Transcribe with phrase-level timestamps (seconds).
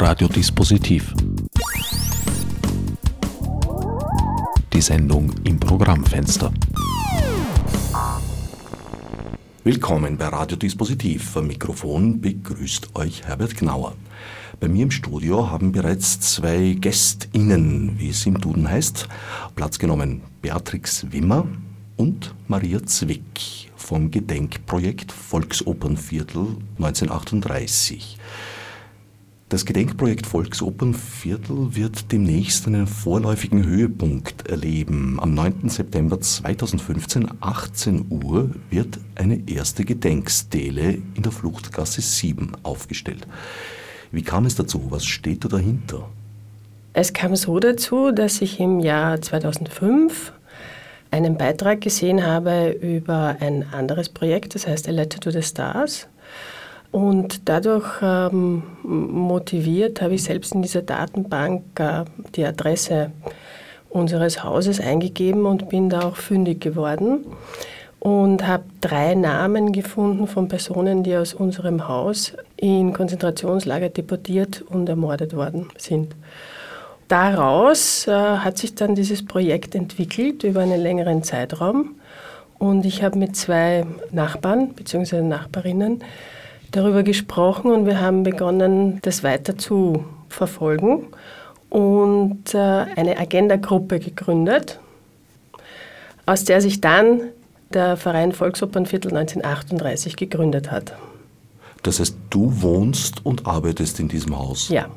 [0.00, 1.12] Radiodispositiv.
[4.72, 6.50] Die Sendung im Programmfenster.
[9.62, 11.36] Willkommen bei Radiodispositiv.
[11.36, 13.94] Am Mikrofon begrüßt euch Herbert Gnauer.
[14.58, 19.06] Bei mir im Studio haben bereits zwei GästInnen, wie es im Duden heißt,
[19.54, 20.22] Platz genommen.
[20.40, 21.46] Beatrix Wimmer
[21.98, 28.16] und Maria Zwick vom Gedenkprojekt Volksopernviertel 1938.
[29.50, 35.18] Das Gedenkprojekt Volksopernviertel wird demnächst einen vorläufigen Höhepunkt erleben.
[35.18, 35.68] Am 9.
[35.68, 43.26] September 2015, 18 Uhr, wird eine erste Gedenkstele in der Fluchtgasse 7 aufgestellt.
[44.12, 44.86] Wie kam es dazu?
[44.90, 46.08] Was steht da dahinter?
[46.92, 50.32] Es kam so dazu, dass ich im Jahr 2005
[51.10, 56.06] einen Beitrag gesehen habe über ein anderes Projekt, das heißt A Letter to the Stars.
[56.92, 63.12] Und dadurch ähm, motiviert habe ich selbst in dieser Datenbank äh, die Adresse
[63.88, 67.26] unseres Hauses eingegeben und bin da auch fündig geworden
[68.00, 74.88] und habe drei Namen gefunden von Personen, die aus unserem Haus in Konzentrationslager deportiert und
[74.88, 76.14] ermordet worden sind
[77.10, 81.96] daraus äh, hat sich dann dieses Projekt entwickelt über einen längeren Zeitraum.
[82.58, 85.22] Und ich habe mit zwei Nachbarn bzw.
[85.22, 86.04] Nachbarinnen
[86.70, 91.06] darüber gesprochen und wir haben begonnen, das weiter zu verfolgen
[91.68, 94.80] und äh, eine Agenda-Gruppe gegründet,
[96.26, 97.20] aus der sich dann
[97.72, 100.94] der Verein Volksopernviertel 1938 gegründet hat.
[101.82, 104.68] Das heißt, du wohnst und arbeitest in diesem Haus?
[104.68, 104.88] Ja.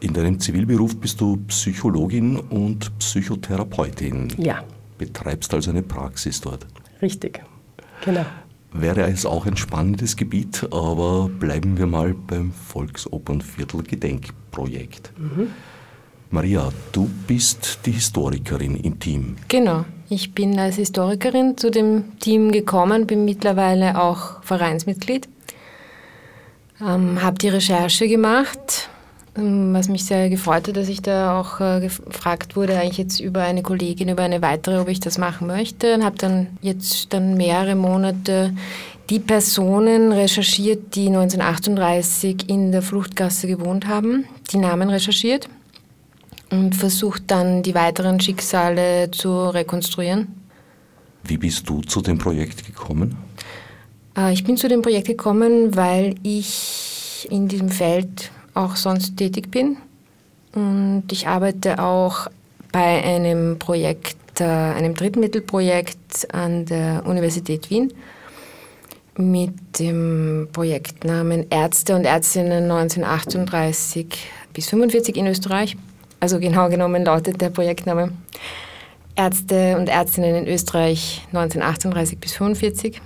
[0.00, 4.32] In deinem Zivilberuf bist du Psychologin und Psychotherapeutin.
[4.38, 4.62] Ja.
[4.98, 6.66] Betreibst also eine Praxis dort.
[7.00, 7.42] Richtig,
[8.04, 8.24] genau.
[8.78, 15.12] Wäre es auch ein spannendes Gebiet, aber bleiben wir mal beim Volksopernviertel Gedenkprojekt.
[15.16, 15.48] Mhm.
[16.30, 19.36] Maria, du bist die Historikerin im Team.
[19.48, 25.28] Genau, ich bin als Historikerin zu dem Team gekommen, bin mittlerweile auch Vereinsmitglied,
[26.80, 28.90] ähm, habe die Recherche gemacht,
[29.36, 33.42] was mich sehr gefreut hat, dass ich da auch äh, gefragt wurde, eigentlich jetzt über
[33.42, 35.94] eine Kollegin, über eine weitere, ob ich das machen möchte.
[35.94, 38.54] Und habe dann jetzt dann mehrere Monate
[39.10, 45.48] die Personen recherchiert, die 1938 in der Fluchtgasse gewohnt haben, die Namen recherchiert
[46.50, 50.28] und versucht dann die weiteren Schicksale zu rekonstruieren.
[51.24, 53.16] Wie bist du zu dem Projekt gekommen?
[54.16, 59.50] Äh, ich bin zu dem Projekt gekommen, weil ich in diesem Feld auch sonst tätig
[59.50, 59.76] bin.
[60.54, 62.28] Und ich arbeite auch
[62.72, 67.92] bei einem Projekt, äh, einem Drittmittelprojekt an der Universität Wien
[69.18, 74.06] mit dem Projektnamen Ärzte und Ärztinnen 1938
[74.52, 75.76] bis 45 in Österreich.
[76.20, 78.12] Also genau genommen lautet der Projektname
[79.14, 83.00] Ärzte und Ärztinnen in Österreich 1938 bis 45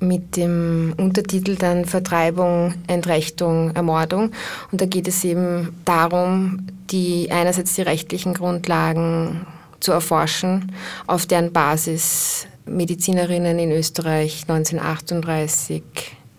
[0.00, 4.32] mit dem Untertitel dann Vertreibung, Entrechtung, Ermordung.
[4.70, 9.46] Und da geht es eben darum, die einerseits die rechtlichen Grundlagen
[9.80, 10.72] zu erforschen,
[11.06, 15.82] auf deren Basis Medizinerinnen in Österreich 1938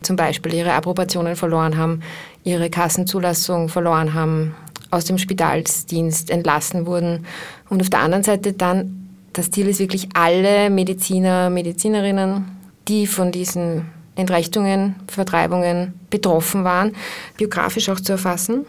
[0.02, 2.02] zum Beispiel ihre Approbationen verloren haben,
[2.44, 4.56] ihre Kassenzulassung verloren haben,
[4.92, 7.26] aus dem Spitalsdienst entlassen wurden.
[7.70, 12.57] Und auf der anderen Seite dann, das Ziel ist wirklich alle Mediziner, Medizinerinnen
[12.88, 16.96] die von diesen Entrechtungen, Vertreibungen betroffen waren,
[17.38, 18.66] biografisch auch zu erfassen.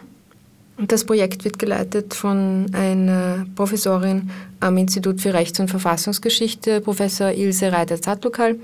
[0.79, 4.29] Und das Projekt wird geleitet von einer Professorin
[4.61, 8.55] am Institut für Rechts- und Verfassungsgeschichte, Professor Ilse Reiter-Zatlokal,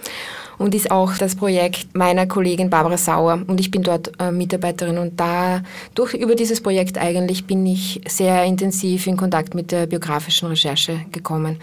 [0.57, 3.41] und ist auch das Projekt meiner Kollegin Barbara Sauer.
[3.47, 4.97] Und ich bin dort äh, Mitarbeiterin.
[4.97, 5.61] Und da,
[5.93, 11.01] durch, über dieses Projekt eigentlich bin ich sehr intensiv in Kontakt mit der biografischen Recherche
[11.11, 11.59] gekommen,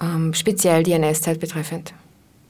[0.00, 1.92] ähm, speziell die NS-Zeit betreffend.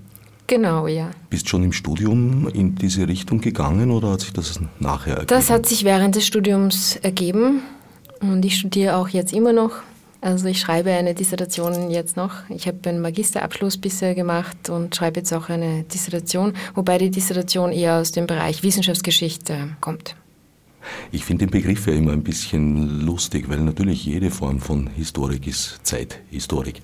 [0.47, 1.11] Genau, ja.
[1.29, 5.27] Bist schon im Studium in diese Richtung gegangen oder hat sich das nachher ergeben?
[5.27, 7.61] Das hat sich während des Studiums ergeben
[8.19, 9.71] und ich studiere auch jetzt immer noch.
[10.19, 12.47] Also ich schreibe eine Dissertation jetzt noch.
[12.49, 17.71] Ich habe einen Magisterabschluss bisher gemacht und schreibe jetzt auch eine Dissertation, wobei die Dissertation
[17.71, 20.15] eher aus dem Bereich Wissenschaftsgeschichte kommt.
[21.11, 25.47] Ich finde den Begriff ja immer ein bisschen lustig, weil natürlich jede Form von Historik
[25.47, 26.81] ist Zeithistorik.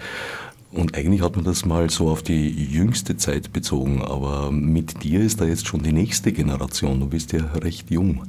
[0.71, 5.21] Und eigentlich hat man das mal so auf die jüngste Zeit bezogen, aber mit dir
[5.21, 6.99] ist da jetzt schon die nächste Generation.
[6.99, 8.23] Du bist ja recht jung.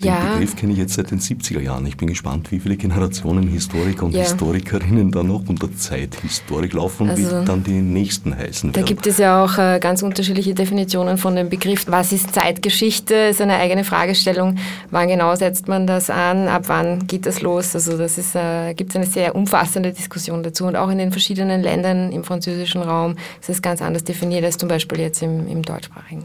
[0.00, 0.34] Den ja.
[0.34, 1.84] Begriff kenne ich jetzt seit den 70er Jahren.
[1.84, 4.22] Ich bin gespannt, wie viele Generationen Historiker und ja.
[4.22, 8.80] Historikerinnen da noch unter Zeithistorik laufen und also, wie dann die nächsten heißen werden.
[8.80, 11.86] Da gibt es ja auch äh, ganz unterschiedliche Definitionen von dem Begriff.
[11.88, 13.14] Was ist Zeitgeschichte?
[13.14, 14.56] Ist eine eigene Fragestellung.
[14.92, 16.46] Wann genau setzt man das an?
[16.46, 17.74] Ab wann geht das los?
[17.74, 20.66] Also das ist, äh, gibt es eine sehr umfassende Diskussion dazu.
[20.66, 24.58] Und auch in den verschiedenen Ländern im französischen Raum ist es ganz anders definiert als
[24.58, 26.24] zum Beispiel jetzt im, im deutschsprachigen.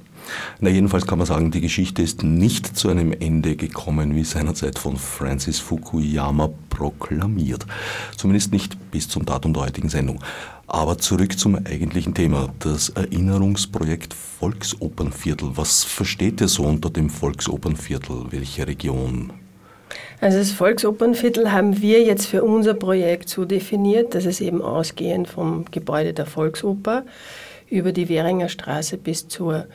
[0.60, 4.80] Na, jedenfalls kann man sagen, die Geschichte ist nicht zu einem Ende gekommen, wie seinerzeit
[4.80, 7.66] von Francis Fukuyama proklamiert.
[8.18, 10.20] Zumindest nicht bis zum Datum der heutigen Sendung.
[10.68, 15.52] Aber zurück zum eigentlichen Thema, das Erinnerungsprojekt Volksopernviertel.
[15.56, 18.28] Was versteht ihr so unter dem Volksopernviertel?
[18.32, 19.34] Welche Region?
[20.22, 25.28] Also das Volksopernviertel haben wir jetzt für unser Projekt so definiert, dass es eben ausgehend
[25.28, 27.04] vom Gebäude der Volksoper
[27.70, 29.66] über die Währinger Straße bis zur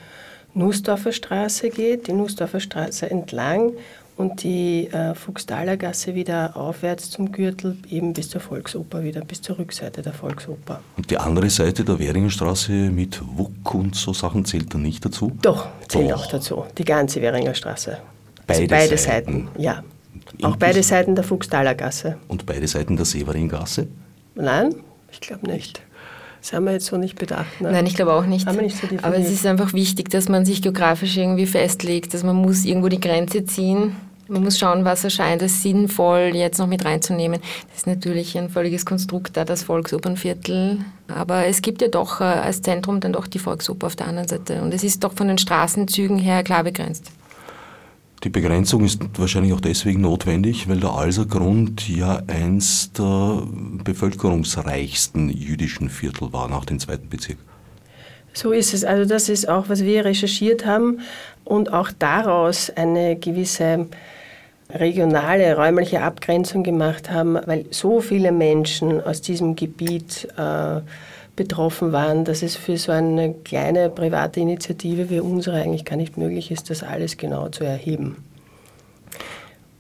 [0.58, 3.72] Nussdorfer Straße geht, die Nussdorfer Straße entlang
[4.16, 9.40] und die äh, Fuchstaler Gasse wieder aufwärts zum Gürtel, eben bis zur Volksoper, wieder bis
[9.40, 10.80] zur Rückseite der Volksoper.
[10.96, 15.04] Und die andere Seite der Währinger Straße mit Wuck und so Sachen zählt da nicht
[15.04, 15.30] dazu?
[15.42, 16.24] Doch, zählt Doch.
[16.24, 16.64] auch dazu.
[16.76, 17.98] Die ganze Währinger Straße.
[18.48, 19.46] Beide, also beide Seiten.
[19.46, 19.62] Seiten.
[19.62, 19.84] ja.
[20.42, 22.18] Auch beide Seiten der Fuchstaler Gasse.
[22.26, 23.86] Und beide Seiten der Severingasse?
[24.34, 24.74] Nein,
[25.10, 25.80] ich glaube nicht.
[26.40, 27.60] Das haben wir jetzt so nicht bedacht.
[27.60, 27.72] Ne?
[27.72, 28.46] Nein, ich glaube auch nicht.
[28.46, 32.14] Haben wir nicht so Aber es ist einfach wichtig, dass man sich geografisch irgendwie festlegt,
[32.14, 33.96] dass man muss irgendwo die Grenze ziehen.
[34.30, 37.40] Man muss schauen, was erscheint als sinnvoll, jetzt noch mit reinzunehmen.
[37.68, 40.80] Das ist natürlich ein völliges Konstrukt da, das Volksopernviertel.
[41.08, 44.28] Aber es gibt ja doch äh, als Zentrum dann doch die Volksoper auf der anderen
[44.28, 44.60] Seite.
[44.60, 47.10] Und es ist doch von den Straßenzügen her klar begrenzt.
[48.24, 53.42] Die Begrenzung ist wahrscheinlich auch deswegen notwendig, weil der Alsergrund ja eins der
[53.84, 57.38] bevölkerungsreichsten jüdischen Viertel war nach dem zweiten Bezirk.
[58.32, 58.84] So ist es.
[58.84, 60.98] Also das ist auch, was wir recherchiert haben
[61.44, 63.86] und auch daraus eine gewisse
[64.70, 70.80] regionale, räumliche Abgrenzung gemacht haben, weil so viele Menschen aus diesem Gebiet äh,
[71.38, 76.18] betroffen waren, dass es für so eine kleine private Initiative wie unsere eigentlich gar nicht
[76.18, 78.16] möglich ist, das alles genau zu erheben.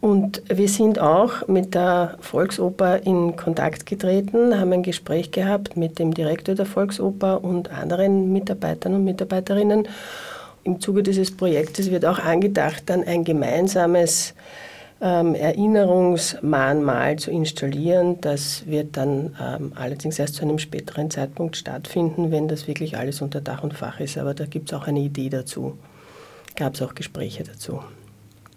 [0.00, 5.98] Und wir sind auch mit der Volksoper in Kontakt getreten, haben ein Gespräch gehabt mit
[5.98, 9.88] dem Direktor der Volksoper und anderen Mitarbeitern und Mitarbeiterinnen.
[10.62, 14.34] Im Zuge dieses Projektes wird auch angedacht, dann ein gemeinsames
[15.00, 18.20] ähm, Erinnerungsmahnmal zu installieren.
[18.20, 23.22] Das wird dann ähm, allerdings erst zu einem späteren Zeitpunkt stattfinden, wenn das wirklich alles
[23.22, 24.18] unter Dach und Fach ist.
[24.18, 25.78] Aber da gibt es auch eine Idee dazu.
[26.56, 27.80] Gab es auch Gespräche dazu.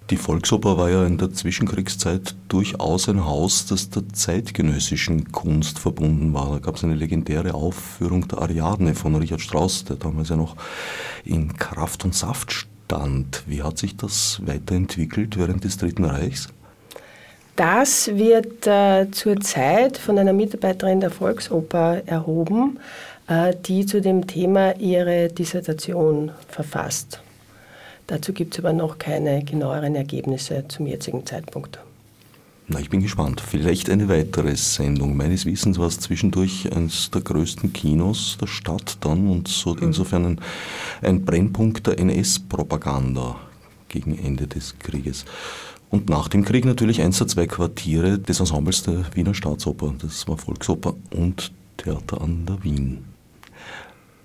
[0.09, 6.33] Die Volksoper war ja in der Zwischenkriegszeit durchaus ein Haus, das der zeitgenössischen Kunst verbunden
[6.33, 6.51] war.
[6.51, 10.57] Da gab es eine legendäre Aufführung der Ariadne von Richard Strauss, der damals ja noch
[11.23, 13.43] in Kraft und Saft stand.
[13.47, 16.49] Wie hat sich das weiterentwickelt während des Dritten Reichs?
[17.55, 22.79] Das wird äh, zurzeit von einer Mitarbeiterin der Volksoper erhoben,
[23.27, 27.21] äh, die zu dem Thema ihre Dissertation verfasst.
[28.07, 31.79] Dazu gibt es aber noch keine genaueren Ergebnisse zum jetzigen Zeitpunkt.
[32.71, 33.41] Na, ich bin gespannt.
[33.41, 35.17] Vielleicht eine weitere Sendung.
[35.17, 39.83] Meines Wissens war es zwischendurch eines der größten Kinos der Stadt dann und so mhm.
[39.83, 40.41] insofern ein,
[41.01, 43.35] ein Brennpunkt der NS-Propaganda
[43.89, 45.25] gegen Ende des Krieges.
[45.89, 49.93] Und nach dem Krieg natürlich eins der zwei Quartiere des Ensembles der Wiener Staatsoper.
[50.01, 52.99] Das war Volksoper und Theater an der Wien.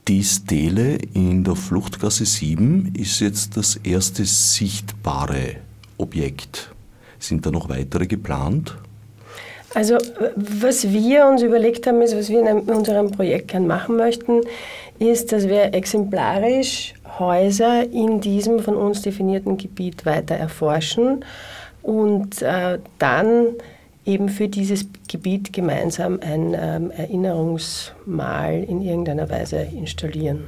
[0.06, 5.56] Die Stele in der Fluchtgasse 7 ist jetzt das erste sichtbare
[5.98, 6.75] Objekt
[7.18, 8.76] sind da noch weitere geplant?
[9.74, 9.98] Also
[10.36, 14.40] was wir uns überlegt haben, ist, was wir in unserem Projekt gern machen möchten,
[14.98, 21.24] ist, dass wir exemplarisch Häuser in diesem von uns definierten Gebiet weiter erforschen
[21.82, 23.48] und äh, dann
[24.06, 30.44] eben für dieses Gebiet gemeinsam ein ähm, Erinnerungsmal in irgendeiner Weise installieren.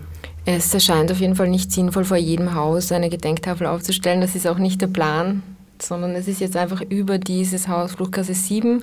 [0.46, 4.20] Es erscheint auf jeden Fall nicht sinnvoll, vor jedem Haus eine Gedenktafel aufzustellen.
[4.22, 5.42] Das ist auch nicht der Plan,
[5.82, 8.80] sondern es ist jetzt einfach über dieses Haus Fluchtgasse 7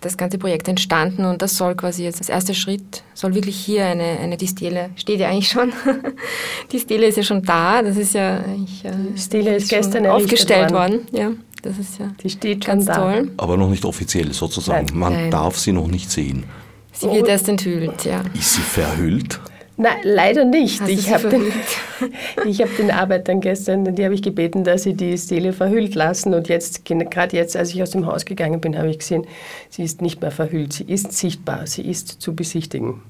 [0.00, 3.84] das ganze Projekt entstanden und das soll quasi jetzt als erster Schritt, soll wirklich hier
[3.84, 5.72] eine, eine die Stele, steht ja eigentlich schon,
[6.72, 9.70] die Stele ist ja schon da, das ist ja eigentlich, äh, die Stele ist, ist
[9.70, 11.00] gestern aufgestellt worden.
[11.00, 11.06] worden.
[11.10, 11.30] Ja,
[11.62, 13.12] das ist ja die steht ganz schon da.
[13.12, 13.30] toll.
[13.38, 14.98] Aber noch nicht offiziell sozusagen, Nein.
[14.98, 15.30] man Nein.
[15.32, 16.44] darf sie noch nicht sehen.
[16.92, 18.22] Sie wird erst enthüllt, ja.
[18.34, 19.40] Ist sie verhüllt?
[19.80, 20.80] Nein, leider nicht.
[20.80, 21.52] Hast ich habe den,
[22.58, 26.34] hab den Arbeitern gestern, die habe ich gebeten, dass sie die Stele verhüllt lassen.
[26.34, 29.24] Und jetzt, gerade jetzt, als ich aus dem Haus gegangen bin, habe ich gesehen,
[29.70, 30.72] sie ist nicht mehr verhüllt.
[30.72, 33.02] Sie ist sichtbar, sie ist zu besichtigen.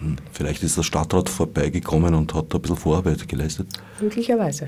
[0.00, 0.16] Mhm.
[0.32, 3.66] Vielleicht ist der Stadtrat vorbeigekommen und hat da ein bisschen Vorarbeit geleistet.
[4.00, 4.66] Möglicherweise.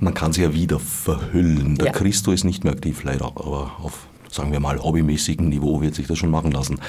[0.00, 1.76] Man kann sie ja wieder verhüllen.
[1.76, 1.92] Der ja.
[1.92, 6.08] Christo ist nicht mehr aktiv, leider, aber auf, sagen wir mal, hobbymäßigem Niveau wird sich
[6.08, 6.80] das schon machen lassen.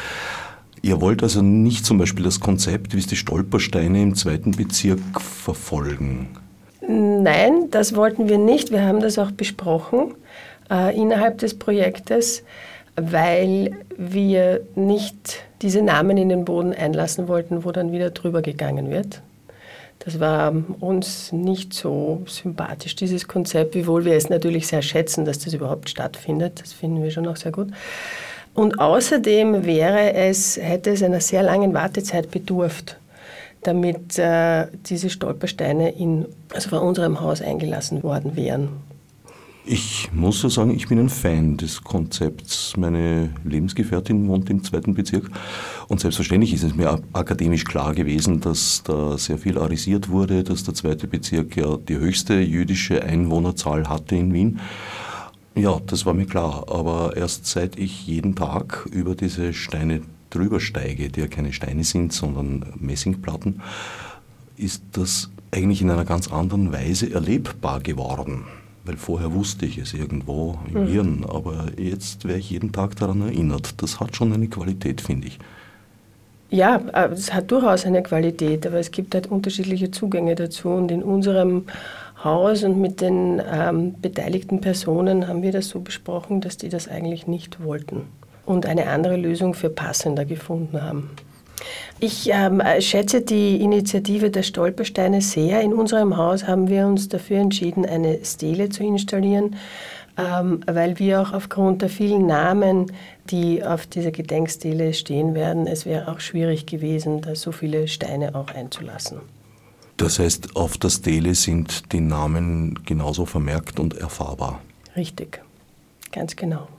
[0.81, 4.99] Ihr wollt also nicht zum Beispiel das Konzept, wie es die Stolpersteine im zweiten Bezirk
[5.19, 6.29] verfolgen?
[6.87, 8.71] Nein, das wollten wir nicht.
[8.71, 10.15] Wir haben das auch besprochen
[10.71, 12.43] äh, innerhalb des Projektes,
[12.95, 18.89] weil wir nicht diese Namen in den Boden einlassen wollten, wo dann wieder drüber gegangen
[18.89, 19.21] wird.
[19.99, 25.39] Das war uns nicht so sympathisch, dieses Konzept, wiewohl wir es natürlich sehr schätzen, dass
[25.39, 26.61] das überhaupt stattfindet.
[26.61, 27.67] Das finden wir schon auch sehr gut.
[28.53, 32.99] Und außerdem wäre es, hätte es einer sehr langen Wartezeit bedurft,
[33.63, 38.69] damit äh, diese Stolpersteine in, also vor unserem Haus eingelassen worden wären.
[39.71, 42.75] Ich muss so sagen, ich bin ein Fan des Konzepts.
[42.75, 45.29] Meine Lebensgefährtin wohnt im zweiten Bezirk
[45.89, 50.63] und selbstverständlich ist es mir akademisch klar gewesen, dass da sehr viel arisiert wurde, dass
[50.63, 54.59] der zweite Bezirk ja die höchste jüdische Einwohnerzahl hatte in Wien.
[55.55, 56.65] Ja, das war mir klar.
[56.69, 61.83] Aber erst seit ich jeden Tag über diese Steine drüber steige, die ja keine Steine
[61.83, 63.61] sind, sondern Messingplatten,
[64.57, 68.45] ist das eigentlich in einer ganz anderen Weise erlebbar geworden.
[68.85, 70.87] Weil vorher wusste ich es irgendwo im mhm.
[70.87, 73.81] Hirn, aber jetzt wäre ich jeden Tag daran erinnert.
[73.81, 75.39] Das hat schon eine Qualität, finde ich.
[76.49, 80.69] Ja, äh, es hat durchaus eine Qualität, aber es gibt halt unterschiedliche Zugänge dazu.
[80.69, 81.65] Und in unserem
[82.23, 86.87] Haus und mit den ähm, beteiligten Personen haben wir das so besprochen, dass die das
[86.87, 88.07] eigentlich nicht wollten
[88.45, 91.11] und eine andere Lösung für passender gefunden haben.
[91.99, 95.61] Ich ähm, schätze die Initiative der Stolpersteine sehr.
[95.61, 99.55] In unserem Haus haben wir uns dafür entschieden, eine Stele zu installieren,
[100.17, 102.91] ähm, weil wir auch aufgrund der vielen Namen,
[103.29, 108.35] die auf dieser Gedenkstele stehen werden, es wäre auch schwierig gewesen, da so viele Steine
[108.35, 109.19] auch einzulassen.
[109.99, 114.61] Das heißt, auf der Stele sind die Namen genauso vermerkt und erfahrbar.
[114.95, 115.41] Richtig,
[116.13, 116.69] ganz genau.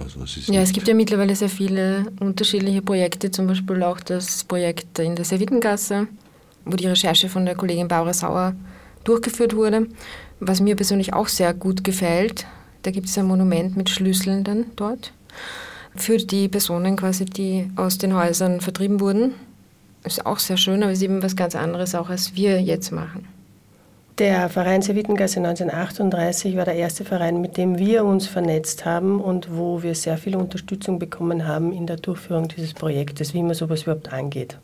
[0.00, 4.42] Also es ja, es gibt ja mittlerweile sehr viele unterschiedliche Projekte, zum Beispiel auch das
[4.42, 6.08] Projekt in der Servitengasse,
[6.64, 8.56] wo die Recherche von der Kollegin Barbara Sauer
[9.04, 9.86] durchgeführt wurde.
[10.40, 12.46] Was mir persönlich auch sehr gut gefällt,
[12.82, 15.12] da gibt es ein Monument mit Schlüsseln dann dort
[15.94, 19.34] für die Personen quasi, die aus den Häusern vertrieben wurden
[20.06, 22.92] ist auch sehr schön, aber es ist eben was ganz anderes auch, als wir jetzt
[22.92, 23.28] machen.
[24.18, 29.54] Der Verein Servitengasse 1938 war der erste Verein, mit dem wir uns vernetzt haben und
[29.54, 33.82] wo wir sehr viel Unterstützung bekommen haben in der Durchführung dieses Projektes, wie man sowas
[33.82, 34.58] überhaupt angeht.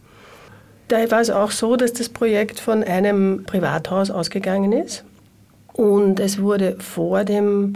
[0.88, 5.04] Da war es auch so, dass das Projekt von einem Privathaus ausgegangen ist
[5.74, 7.74] und es wurde vor dem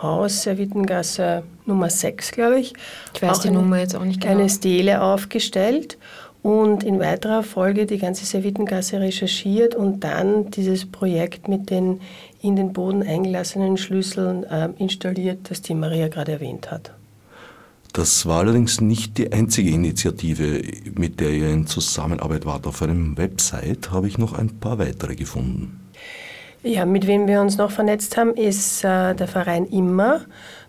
[0.00, 2.72] Haus Servitengasse Nummer 6, glaube ich.
[3.14, 4.34] Ich weiß die Nummer jetzt auch nicht genau.
[4.34, 5.98] Eine Stele aufgestellt
[6.42, 12.00] und in weiterer Folge die ganze Servitengasse recherchiert und dann dieses Projekt mit den
[12.40, 16.92] in den Boden eingelassenen Schlüsseln äh, installiert, das die Maria gerade erwähnt hat.
[17.92, 20.62] Das war allerdings nicht die einzige Initiative,
[20.94, 22.66] mit der ihr in Zusammenarbeit wart.
[22.66, 25.80] Auf einem Website habe ich noch ein paar weitere gefunden.
[26.62, 30.22] Ja, mit wem wir uns noch vernetzt haben, ist äh, der Verein Immer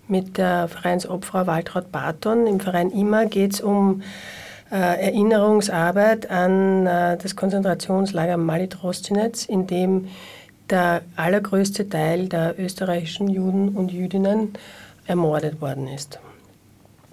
[0.08, 2.48] mit der Vereinsobfrau Waltraud Barton.
[2.48, 4.02] Im Verein Immer geht es um
[4.76, 10.08] Erinnerungsarbeit an äh, das Konzentrationslager Malitrostinetz, in dem
[10.70, 14.54] der allergrößte Teil der österreichischen Juden und Jüdinnen
[15.08, 16.20] ermordet worden ist.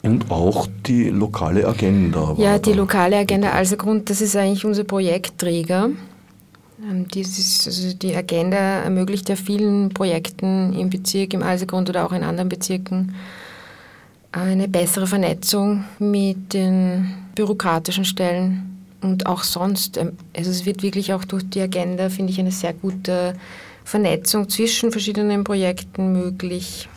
[0.03, 2.35] Und auch die lokale Agenda.
[2.37, 5.91] Ja, die lokale Agenda Alsergrund, das ist eigentlich unser Projektträger.
[6.83, 12.13] Ähm, dieses, also die Agenda ermöglicht ja vielen Projekten im Bezirk, im Alsergrund oder auch
[12.13, 13.15] in anderen Bezirken
[14.33, 19.97] eine bessere Vernetzung mit den bürokratischen Stellen und auch sonst.
[19.97, 23.35] Ähm, also es wird wirklich auch durch die Agenda, finde ich, eine sehr gute
[23.85, 26.89] Vernetzung zwischen verschiedenen Projekten möglich.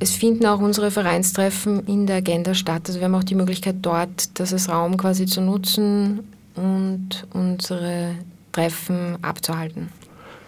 [0.00, 2.82] Es finden auch unsere Vereinstreffen in der Agenda statt.
[2.88, 6.20] Also wir haben auch die Möglichkeit dort, das als Raum quasi zu nutzen
[6.56, 8.16] und unsere
[8.50, 9.90] Treffen abzuhalten.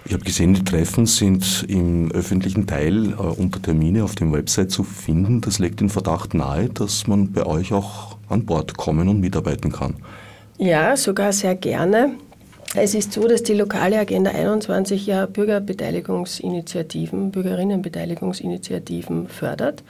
[0.06, 4.70] Ich habe gesehen, die Treffen sind im öffentlichen Teil äh, unter Termine auf dem Website
[4.70, 5.40] zu finden.
[5.40, 9.72] Das legt den Verdacht nahe, dass man bei euch auch an Bord kommen und mitarbeiten
[9.72, 9.94] kann.
[10.58, 12.16] Ja, sogar sehr gerne.
[12.76, 19.84] Es ist so, dass die lokale Agenda 21 ja Bürgerbeteiligungsinitiativen, Bürgerinnenbeteiligungsinitiativen fördert.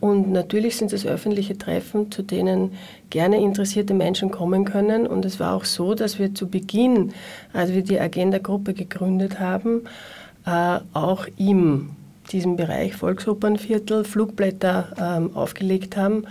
[0.00, 2.72] Und natürlich sind es öffentliche Treffen, zu denen
[3.10, 5.06] gerne interessierte Menschen kommen können.
[5.06, 7.12] Und es war auch so, dass wir zu Beginn,
[7.52, 9.82] als wir die Agenda-Gruppe gegründet haben,
[10.46, 11.90] äh, auch im
[12.32, 16.24] diesem Bereich Volksopernviertel Flugblätter ähm, aufgelegt haben,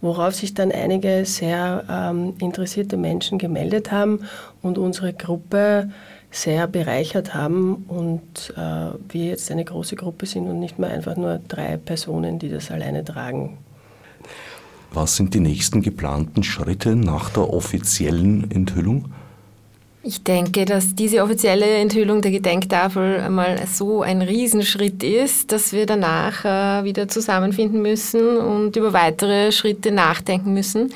[0.00, 4.20] worauf sich dann einige sehr ähm, interessierte Menschen gemeldet haben
[4.62, 5.90] und unsere Gruppe
[6.32, 11.16] sehr bereichert haben und äh, wir jetzt eine große Gruppe sind und nicht mehr einfach
[11.16, 13.58] nur drei Personen, die das alleine tragen.
[14.94, 19.12] Was sind die nächsten geplanten Schritte nach der offiziellen Enthüllung?
[20.04, 25.86] Ich denke, dass diese offizielle Enthüllung der Gedenktafel einmal so ein Riesenschritt ist, dass wir
[25.86, 30.92] danach äh, wieder zusammenfinden müssen und über weitere Schritte nachdenken müssen.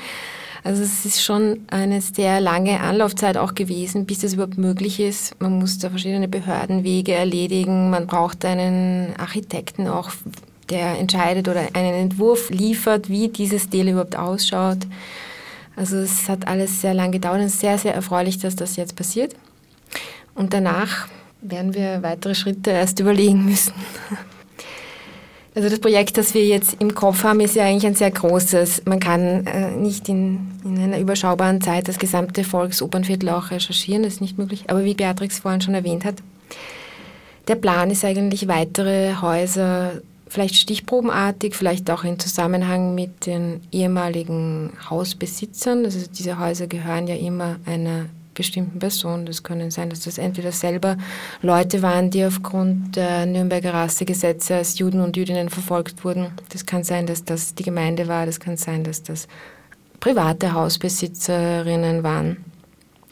[0.67, 5.39] Also es ist schon eine sehr lange Anlaufzeit auch gewesen, bis das überhaupt möglich ist.
[5.39, 7.89] Man muss da verschiedene Behördenwege erledigen.
[7.89, 10.11] Man braucht einen Architekten auch,
[10.69, 14.79] der entscheidet oder einen Entwurf liefert, wie dieses Deal überhaupt ausschaut.
[15.77, 18.75] Also es hat alles sehr lange gedauert und es ist sehr, sehr erfreulich, dass das
[18.75, 19.37] jetzt passiert.
[20.35, 21.07] Und danach
[21.39, 23.71] werden wir weitere Schritte erst überlegen müssen.
[25.57, 28.83] Also das Projekt, das wir jetzt im Kopf haben, ist ja eigentlich ein sehr großes.
[28.85, 34.13] Man kann äh, nicht in, in, einer überschaubaren Zeit das gesamte Volksopernviertel auch recherchieren, das
[34.13, 34.65] ist nicht möglich.
[34.67, 36.17] Aber wie Beatrix vorhin schon erwähnt hat,
[37.47, 39.93] der Plan ist eigentlich weitere Häuser,
[40.27, 45.85] vielleicht stichprobenartig, vielleicht auch in Zusammenhang mit den ehemaligen Hausbesitzern.
[45.85, 48.05] Also diese Häuser gehören ja immer einer
[48.37, 49.25] bestimmten Person.
[49.25, 50.95] Das können sein, dass das entweder selber
[51.41, 56.27] Leute waren, die aufgrund der Nürnberger Rassegesetze als Juden und Jüdinnen verfolgt wurden.
[56.49, 58.25] Das kann sein, dass das die Gemeinde war.
[58.25, 59.27] Das kann sein, dass das
[59.99, 62.37] private Hausbesitzerinnen waren.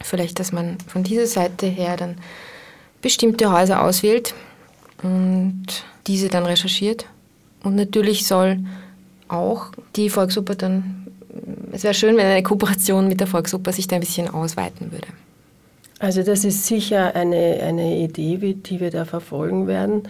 [0.01, 2.17] Vielleicht, dass man von dieser Seite her dann
[3.01, 4.33] bestimmte Häuser auswählt
[5.01, 5.65] und
[6.07, 7.07] diese dann recherchiert.
[7.63, 8.59] Und natürlich soll
[9.27, 11.04] auch die Volksoper dann
[11.71, 15.07] es wäre schön, wenn eine Kooperation mit der Volksoper sich da ein bisschen ausweiten würde.
[15.99, 20.03] Also das ist sicher eine, eine Idee, die wir da verfolgen werden.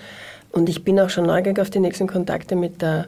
[0.52, 3.08] Und ich bin auch schon neugierig auf die nächsten Kontakte mit der,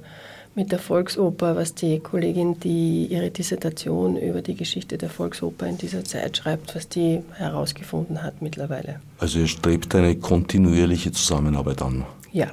[0.53, 5.77] mit der Volksoper, was die Kollegin, die ihre Dissertation über die Geschichte der Volksoper in
[5.77, 8.99] dieser Zeit schreibt, was die herausgefunden hat mittlerweile.
[9.19, 12.05] Also ihr strebt eine kontinuierliche Zusammenarbeit an.
[12.31, 12.47] Ja.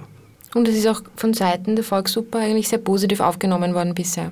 [0.55, 4.31] Und es ist auch von Seiten der Volksoper eigentlich sehr positiv aufgenommen worden bisher.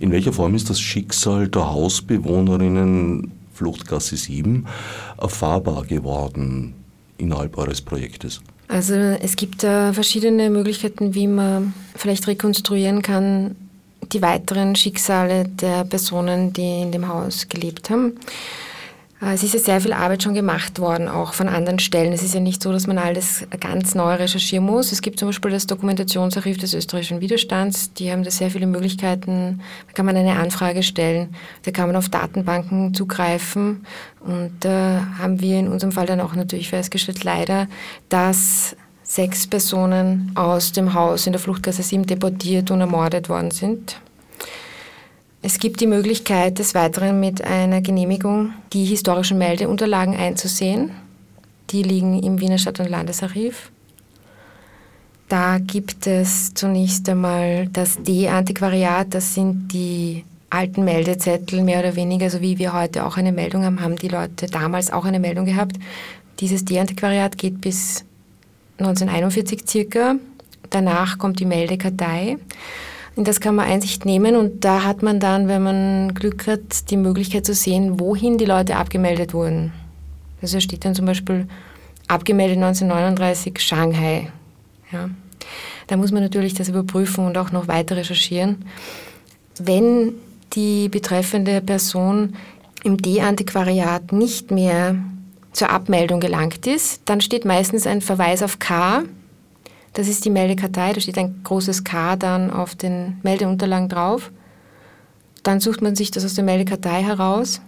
[0.00, 4.66] In welcher Form ist das Schicksal der Hausbewohnerinnen Fluchtgasse 7
[5.20, 6.74] erfahrbar geworden
[7.16, 8.40] innerhalb eures Projektes?
[8.68, 13.56] Also es gibt äh, verschiedene Möglichkeiten, wie man vielleicht rekonstruieren kann,
[14.12, 18.12] die weiteren Schicksale der Personen, die in dem Haus gelebt haben.
[19.20, 22.12] Äh, es ist ja sehr viel Arbeit schon gemacht worden, auch von anderen Stellen.
[22.12, 24.92] Es ist ja nicht so, dass man alles ganz neu recherchieren muss.
[24.92, 27.92] Es gibt zum Beispiel das Dokumentationsarchiv des österreichischen Widerstands.
[27.94, 29.60] Die haben da sehr viele Möglichkeiten.
[29.88, 31.34] Da kann man eine Anfrage stellen.
[31.64, 33.84] Da kann man auf Datenbanken zugreifen.
[34.20, 37.66] Und da haben wir in unserem Fall dann auch natürlich festgestellt, leider,
[38.08, 43.98] dass sechs Personen aus dem Haus in der Fluchtgasse 7 deportiert und ermordet worden sind.
[45.40, 50.90] Es gibt die Möglichkeit, des Weiteren mit einer Genehmigung die historischen Meldeunterlagen einzusehen.
[51.70, 53.70] Die liegen im Wiener Stadt- und Landesarchiv.
[55.28, 62.30] Da gibt es zunächst einmal das D-Antiquariat, das sind die alten Meldezettel, mehr oder weniger,
[62.30, 65.44] so wie wir heute auch eine Meldung haben, haben die Leute damals auch eine Meldung
[65.44, 65.76] gehabt.
[66.40, 68.04] Dieses D-Antiquariat geht bis
[68.78, 70.16] 1941 circa.
[70.70, 72.38] Danach kommt die Meldekartei.
[73.18, 76.88] In das kann man Einsicht nehmen und da hat man dann, wenn man Glück hat,
[76.88, 79.72] die Möglichkeit zu sehen, wohin die Leute abgemeldet wurden.
[80.40, 81.48] Also steht dann zum Beispiel
[82.06, 84.30] abgemeldet 1939 Shanghai.
[84.92, 85.10] Ja.
[85.88, 88.64] Da muss man natürlich das überprüfen und auch noch weiter recherchieren.
[89.58, 90.12] Wenn
[90.52, 92.36] die betreffende Person
[92.84, 94.94] im D-Antiquariat nicht mehr
[95.50, 99.02] zur Abmeldung gelangt ist, dann steht meistens ein Verweis auf K
[99.98, 104.30] Das ist die Meldekartei, da steht ein großes K dann auf den Meldeunterlagen drauf.
[105.42, 107.60] Dann sucht man sich das aus der Meldekartei heraus.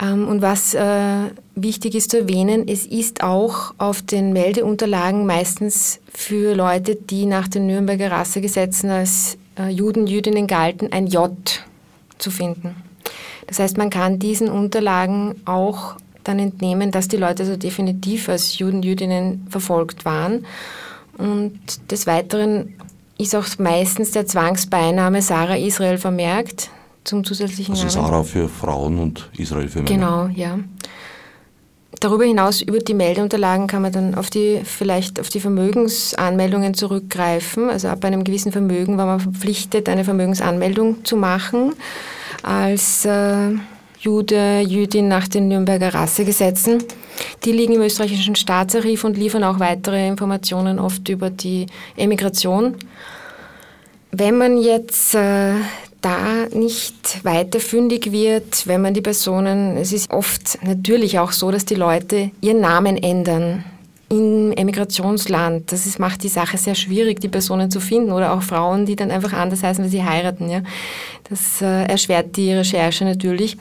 [0.00, 1.24] Ähm, und was äh,
[1.54, 7.48] wichtig ist zu erwähnen, es ist auch auf den Meldeunterlagen meistens für Leute, die nach
[7.48, 11.36] den Nürnberger Rassegesetzen als äh, Juden, Jüdinnen galten, ein J
[12.16, 12.76] zu finden.
[13.46, 15.96] Das heißt, man kann diesen Unterlagen auch
[16.28, 20.46] dann entnehmen, dass die Leute also definitiv als Juden, Jüdinnen verfolgt waren.
[21.16, 21.58] Und
[21.90, 22.74] des Weiteren
[23.18, 26.70] ist auch meistens der Zwangsbeiname Sarah Israel vermerkt
[27.04, 28.10] zum zusätzlichen also Namen.
[28.10, 29.88] Sarah für Frauen und Israel für Männer.
[29.88, 30.58] Genau, ja.
[32.00, 37.70] Darüber hinaus über die Meldeunterlagen kann man dann auf die vielleicht auf die Vermögensanmeldungen zurückgreifen.
[37.70, 41.72] Also ab einem gewissen Vermögen war man verpflichtet, eine Vermögensanmeldung zu machen
[42.42, 43.50] als äh,
[44.00, 46.84] Jude, Jüdin nach den Nürnberger Rassegesetzen.
[47.44, 52.76] Die liegen im österreichischen Staatsarchiv und liefern auch weitere Informationen oft über die Emigration.
[54.12, 55.52] Wenn man jetzt äh,
[56.00, 61.50] da nicht weiter fündig wird, wenn man die Personen, es ist oft natürlich auch so,
[61.50, 63.64] dass die Leute ihren Namen ändern
[64.08, 65.70] im Emigrationsland.
[65.70, 68.96] Das ist, macht die Sache sehr schwierig, die Personen zu finden oder auch Frauen, die
[68.96, 70.48] dann einfach anders heißen, weil sie heiraten.
[70.50, 70.62] Ja.
[71.28, 73.56] Das äh, erschwert die Recherche natürlich.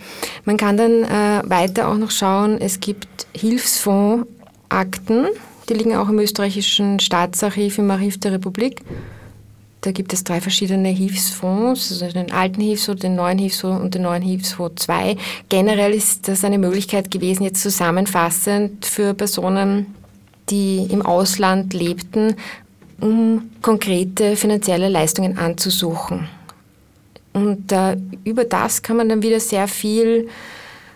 [0.45, 5.27] Man kann dann äh, weiter auch noch schauen, es gibt Hilfsfondsakten,
[5.67, 8.81] die liegen auch im österreichischen Staatsarchiv im Archiv der Republik.
[9.81, 14.01] Da gibt es drei verschiedene Hilfsfonds, also den alten Hilfsfonds, den neuen Hilfsfonds und den
[14.03, 15.17] neuen Hilfsfonds 2.
[15.49, 19.96] Generell ist das eine Möglichkeit gewesen, jetzt zusammenfassend für Personen,
[20.49, 22.35] die im Ausland lebten,
[22.99, 26.27] um konkrete finanzielle Leistungen anzusuchen.
[27.33, 30.27] Und äh, über das kann man dann wieder sehr viel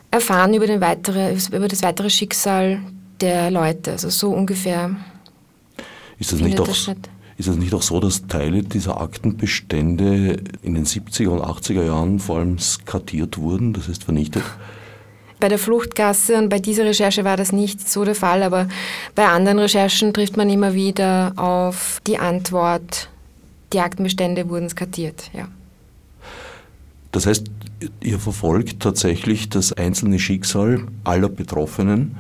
[0.10, 2.80] erfahren über, den weitere, über das weitere Schicksal
[3.22, 3.92] der Leute.
[3.92, 4.96] Also so ungefähr.
[6.18, 10.86] Ist das nicht auch, ist es nicht auch so, dass Teile dieser Aktenbestände in den
[10.86, 14.44] 70er und 80er Jahren vor allem skatiert wurden, das heißt vernichtet?
[15.42, 18.70] Bei der Fluchtgasse und bei dieser Recherche war das nicht so der Fall, aber
[19.16, 23.10] bei anderen Recherchen trifft man immer wieder auf die Antwort,
[23.74, 25.48] die Aktenbestände wurden skatiert, ja.
[27.12, 27.48] Das heißt,
[28.00, 32.16] ihr verfolgt tatsächlich das einzelne Schicksal aller Betroffenen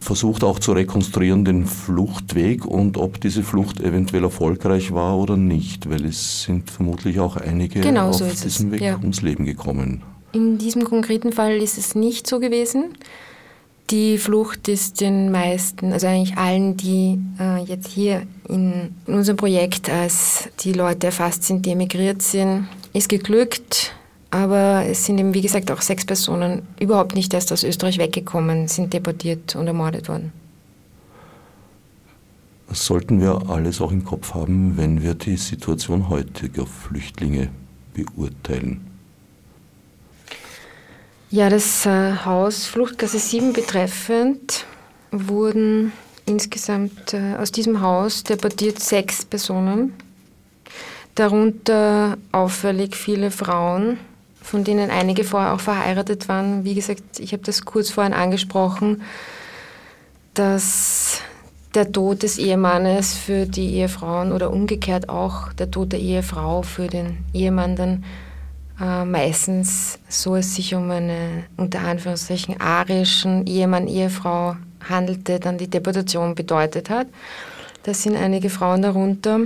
[0.00, 5.90] versucht auch zu rekonstruieren den Fluchtweg und ob diese Flucht eventuell erfolgreich war oder nicht,
[5.90, 8.70] weil es sind vermutlich auch einige genau auf so diesem es.
[8.72, 8.98] Weg ja.
[8.98, 10.02] ums Leben gekommen.
[10.36, 12.92] In diesem konkreten Fall ist es nicht so gewesen.
[13.88, 19.38] Die Flucht ist den meisten, also eigentlich allen, die äh, jetzt hier in, in unserem
[19.38, 23.94] Projekt als die Leute erfasst sind, die emigriert sind, ist geglückt.
[24.30, 28.68] Aber es sind eben, wie gesagt, auch sechs Personen überhaupt nicht erst aus Österreich weggekommen,
[28.68, 30.32] sind deportiert und ermordet worden.
[32.68, 37.48] Das sollten wir alles auch im Kopf haben, wenn wir die Situation heutiger Flüchtlinge
[37.94, 38.85] beurteilen.
[41.30, 44.64] Ja, das äh, Haus Fluchtgasse 7 betreffend
[45.10, 45.92] wurden
[46.24, 49.94] insgesamt äh, aus diesem Haus deportiert sechs Personen,
[51.14, 53.98] darunter auffällig viele Frauen
[54.46, 56.64] von denen einige vorher auch verheiratet waren.
[56.64, 59.02] Wie gesagt, ich habe das kurz vorhin angesprochen,
[60.34, 61.20] dass
[61.74, 66.86] der Tod des Ehemannes für die Ehefrauen oder umgekehrt auch der Tod der Ehefrau für
[66.86, 68.04] den Ehemann dann
[68.80, 74.56] äh, meistens so es sich um einen unter Anführungszeichen arischen Ehemann, Ehefrau
[74.88, 77.06] handelte, dann die Deportation bedeutet hat.
[77.82, 79.40] Da sind einige Frauen darunter.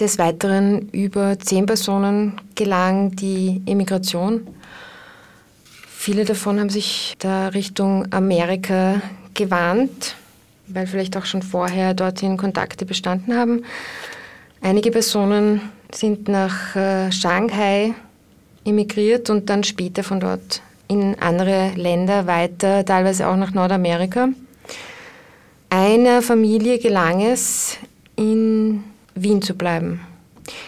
[0.00, 4.46] Des Weiteren über zehn Personen gelang die Emigration.
[5.86, 9.00] Viele davon haben sich da Richtung Amerika
[9.34, 10.16] gewandt,
[10.66, 13.64] weil vielleicht auch schon vorher dorthin Kontakte bestanden haben.
[14.60, 15.60] Einige Personen
[15.94, 17.94] sind nach äh, Shanghai
[18.64, 24.28] emigriert und dann später von dort in andere Länder weiter, teilweise auch nach Nordamerika.
[25.70, 27.78] Einer Familie gelang es,
[28.16, 30.00] in Wien zu bleiben.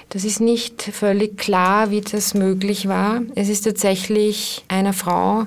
[0.08, 3.20] Das ist nicht völlig klar, wie das möglich war.
[3.34, 5.44] Es ist tatsächlich einer Frau,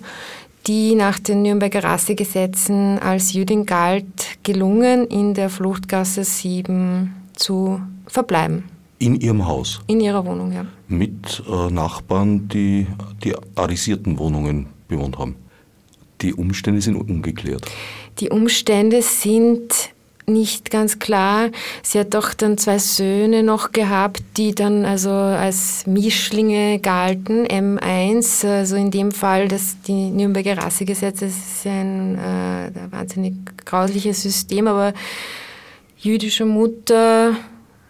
[0.68, 8.77] die nach den Nürnberger Rassegesetzen als Jüdin galt, gelungen, in der Fluchtgasse 7 zu verbleiben.
[9.00, 9.80] In ihrem Haus?
[9.88, 10.66] In ihrer Wohnung, ja.
[10.88, 12.88] Mit äh, Nachbarn, die
[13.24, 15.36] die arisierten Wohnungen bewohnt haben.
[16.22, 17.66] Die Umstände sind ungeklärt.
[18.20, 19.92] Die Umstände sind
[20.30, 21.52] nicht ganz klar.
[21.84, 28.46] Sie hat doch dann zwei Söhne noch gehabt, die dann also als Mischlinge galten, M1,
[28.46, 34.68] also in dem Fall, dass die Nürnberger Rassegesetze, das ist ein äh, wahnsinnig grausliches System,
[34.68, 34.94] aber
[35.98, 37.36] jüdischer Mutter,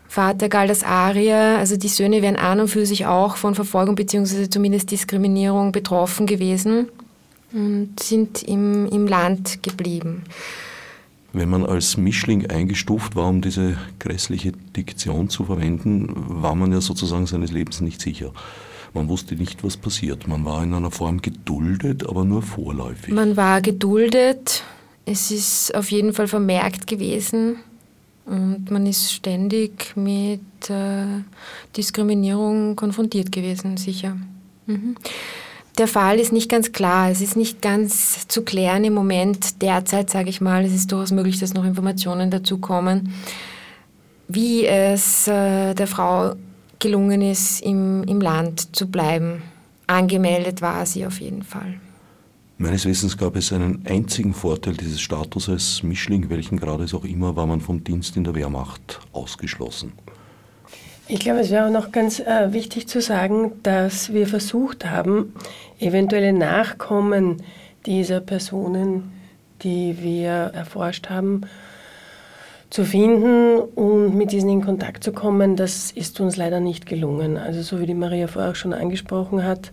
[0.08, 1.58] Vater galt als Arier.
[1.58, 4.50] Also die Söhne wären an und für sich auch von Verfolgung bzw.
[4.50, 6.88] zumindest Diskriminierung betroffen gewesen
[7.54, 10.24] und sind im, im Land geblieben.
[11.34, 16.82] Wenn man als Mischling eingestuft war, um diese grässliche Diktion zu verwenden, war man ja
[16.82, 18.32] sozusagen seines Lebens nicht sicher.
[18.94, 20.28] Man wusste nicht, was passiert.
[20.28, 23.14] Man war in einer Form geduldet, aber nur vorläufig.
[23.14, 24.64] Man war geduldet.
[25.06, 27.58] Es ist auf jeden Fall vermerkt gewesen.
[28.28, 31.24] Und man ist ständig mit äh,
[31.78, 34.18] Diskriminierung konfrontiert gewesen, sicher.
[34.66, 34.96] Mhm.
[35.78, 37.10] Der Fall ist nicht ganz klar.
[37.10, 40.66] Es ist nicht ganz zu klären im Moment, derzeit sage ich mal.
[40.66, 43.14] Es ist durchaus möglich, dass noch Informationen dazu kommen,
[44.28, 46.34] wie es äh, der Frau
[46.80, 49.42] gelungen ist, im, im Land zu bleiben.
[49.88, 51.80] Angemeldet war sie auf jeden Fall.
[52.60, 57.36] Meines Wissens gab es einen einzigen Vorteil dieses Status als Mischling, welchen Grades auch immer,
[57.36, 59.92] war man vom Dienst in der Wehrmacht ausgeschlossen.
[61.08, 65.36] Ich glaube, es wäre auch noch ganz äh, wichtig zu sagen, dass wir versucht haben,
[65.80, 67.44] eventuelle Nachkommen
[67.86, 69.12] dieser Personen,
[69.62, 71.42] die wir erforscht haben,
[72.72, 77.38] zu finden und mit diesen in Kontakt zu kommen, das ist uns leider nicht gelungen.
[77.38, 79.72] Also so wie die Maria vorher auch schon angesprochen hat,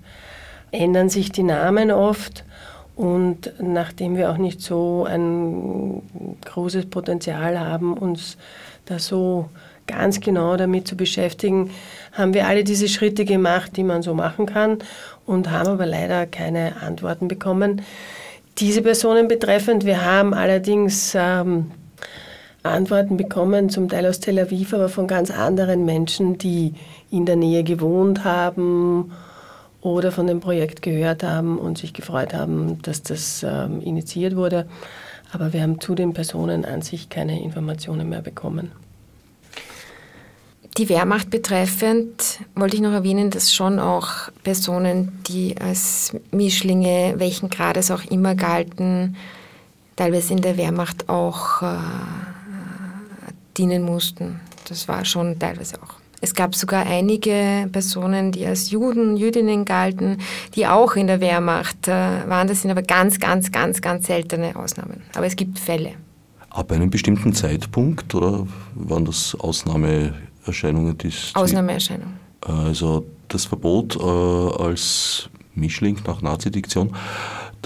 [0.71, 2.45] ändern sich die Namen oft
[2.97, 6.03] und nachdem wir auch nicht so ein
[6.45, 8.37] großes Potenzial haben, uns
[8.87, 9.49] da so
[9.87, 11.71] ganz genau damit zu beschäftigen,
[12.13, 14.79] haben wir alle diese Schritte gemacht, die man so machen kann
[15.27, 17.83] und haben aber leider keine Antworten bekommen.
[18.59, 21.73] Diese Personen betreffend, wir haben allerdings ähm,
[22.63, 26.75] Antworten bekommen, zum Teil aus Tel Aviv, aber von ganz anderen Menschen, die
[27.11, 29.13] in der Nähe gewohnt haben
[29.85, 34.67] oder von dem Projekt gehört haben und sich gefreut haben, dass das ähm, initiiert wurde.
[35.31, 38.73] Aber wir haben zu den Personen an sich keine Informationen mehr bekommen.
[40.79, 44.09] Die Wehrmacht betreffend wollte ich noch erwähnen, dass schon auch
[44.43, 49.17] Personen, die als Mischlinge, welchen Grades auch immer galten,
[49.97, 51.77] teilweise in der Wehrmacht auch äh,
[53.59, 54.41] dienen mussten.
[54.67, 56.04] Das war schon teilweise auch.
[56.25, 60.17] Es gab sogar einige Personen, die als Juden, Jüdinnen galten,
[60.55, 62.49] die auch in der Wehrmacht äh, waren.
[62.49, 65.03] Das sind aber ganz, ganz, ganz, ganz seltene Ausnahmen.
[65.15, 65.93] Aber es gibt Fälle.
[66.49, 70.97] Ab einem bestimmten Zeitpunkt oder waren das Ausnahmeerscheinungen?
[71.35, 72.15] Ausnahmeerscheinungen.
[72.41, 76.97] Also das Verbot äh, als Mischling nach Nazidiktion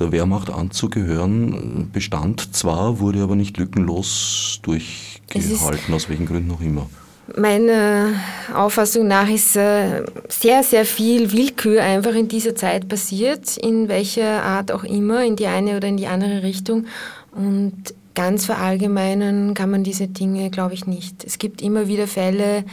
[0.00, 6.88] der Wehrmacht anzugehören bestand zwar, wurde aber nicht lückenlos durchgehalten, aus welchen Gründen auch immer.
[7.36, 8.14] Meiner
[8.54, 14.42] Auffassung nach ist äh, sehr, sehr viel Willkür einfach in dieser Zeit passiert, in welcher
[14.42, 16.86] Art auch immer, in die eine oder in die andere Richtung.
[17.32, 21.24] Und ganz verallgemeinern kann man diese Dinge, glaube ich, nicht.
[21.24, 22.64] Es gibt immer wieder Fälle,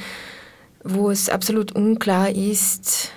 [0.83, 3.11] wo es absolut unklar ist,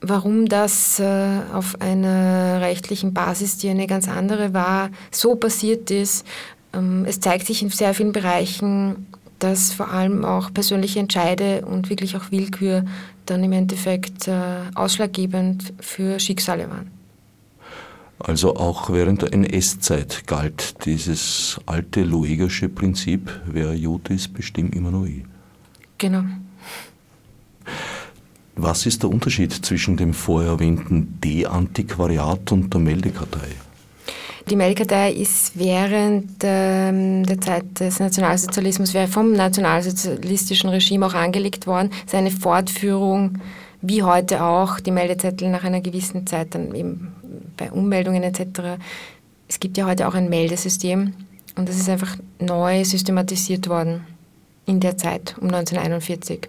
[0.00, 6.26] warum das äh, auf einer rechtlichen Basis, die eine ganz andere war, so passiert ist.
[6.72, 9.06] Ähm, es zeigt sich in sehr vielen Bereichen,
[9.38, 12.84] dass vor allem auch persönliche Entscheide und wirklich auch Willkür
[13.26, 16.90] dann im Endeffekt äh, ausschlaggebend für Schicksale waren.
[18.18, 24.90] Also auch während der NS-Zeit galt dieses alte luegersche Prinzip, wer Jude ist, bestimmt immer
[24.90, 25.24] nur ich.
[25.98, 26.24] Genau.
[28.54, 33.54] Was ist der Unterschied zwischen dem vorher erwähnten De-Antiquariat und der Meldekartei?
[34.48, 41.90] Die Meldekartei ist während ähm, der Zeit des Nationalsozialismus vom nationalsozialistischen Regime auch angelegt worden.
[42.06, 43.38] Seine Fortführung,
[43.82, 47.12] wie heute auch, die Meldezettel nach einer gewissen Zeit dann eben
[47.56, 48.78] bei Ummeldungen etc.
[49.48, 51.12] Es gibt ja heute auch ein Meldesystem
[51.56, 54.06] und das ist einfach neu systematisiert worden
[54.64, 56.48] in der Zeit um 1941.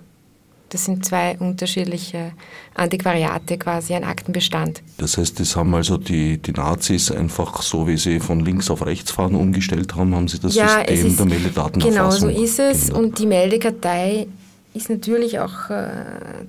[0.70, 2.34] Das sind zwei unterschiedliche
[2.76, 4.82] Antiquariate quasi, ein Aktenbestand.
[4.98, 8.86] Das heißt, das haben also die, die Nazis einfach so, wie sie von links auf
[8.86, 11.92] rechts fahren, umgestellt haben, haben sie das ja, System ist, der Meldedatenerfassung.
[11.92, 12.88] Genau, so ist es.
[12.88, 12.98] Geändert.
[12.98, 14.28] Und die Meldekartei
[14.74, 15.90] ist natürlich auch äh,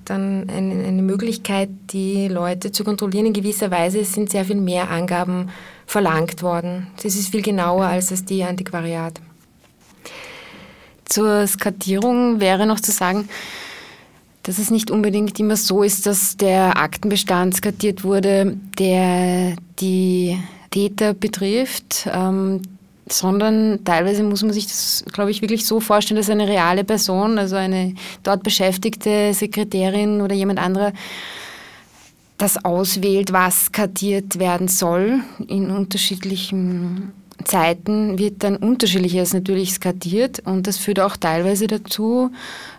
[0.04, 3.26] dann eine, eine Möglichkeit, die Leute zu kontrollieren.
[3.26, 5.50] In gewisser Weise sind sehr viel mehr Angaben
[5.86, 6.88] verlangt worden.
[7.02, 9.20] Das ist viel genauer als das die Antiquariat.
[11.06, 13.28] Zur Skatierung wäre noch zu sagen,
[14.48, 20.38] dass es nicht unbedingt immer so ist, dass der Aktenbestand skatiert wurde, der die
[20.70, 22.62] Täter betrifft, ähm,
[23.10, 27.38] sondern teilweise muss man sich das, glaube ich, wirklich so vorstellen, dass eine reale Person,
[27.38, 30.94] also eine dort beschäftigte Sekretärin oder jemand anderer,
[32.38, 37.12] das auswählt, was kartiert werden soll in unterschiedlichen
[37.44, 42.30] Zeiten wird dann unterschiedliches natürlich skadiert und das führt auch teilweise dazu,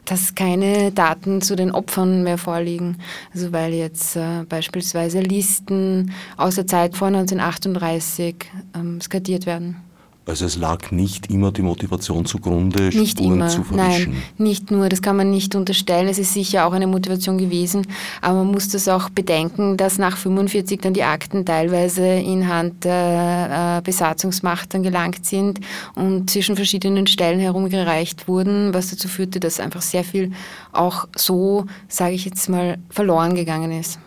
[0.05, 2.97] dass keine Daten zu den Opfern mehr vorliegen.
[3.33, 8.35] Also weil jetzt äh, beispielsweise Listen aus der Zeit vor 1938
[8.75, 9.88] ähm, skadiert werden.
[10.29, 13.47] Also es lag nicht immer die Motivation zugrunde, nicht Spuren immer.
[13.47, 14.11] zu verwischen.
[14.13, 16.07] Nein, nicht nur, das kann man nicht unterstellen.
[16.07, 17.87] Es ist sicher auch eine Motivation gewesen,
[18.21, 22.83] aber man muss das auch bedenken, dass nach 45 dann die Akten teilweise in Hand
[22.83, 25.59] der äh, Besatzungsmacht dann gelangt sind
[25.95, 30.31] und zwischen verschiedenen Stellen herumgereicht wurden, was dazu führte, dass einfach sehr viel
[30.71, 33.99] auch so, sage ich jetzt mal, verloren gegangen ist.